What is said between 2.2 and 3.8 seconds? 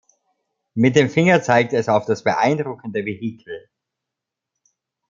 beeindruckende Vehikel.